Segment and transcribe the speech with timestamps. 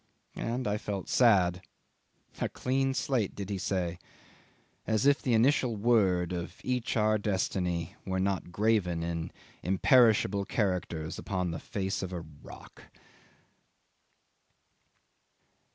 [0.39, 1.61] And I felt sad.
[2.39, 3.99] A clean slate, did he say?
[4.87, 11.19] As if the initial word of each our destiny were not graven in imperishable characters
[11.19, 12.81] upon the face of a rock.